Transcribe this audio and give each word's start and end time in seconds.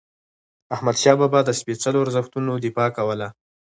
احمدشاه 0.75 1.15
بابا 1.21 1.39
د 1.45 1.49
سپيڅلو 1.59 2.03
ارزښتونو 2.05 2.51
دفاع 2.65 2.89
کوله. 2.97 3.27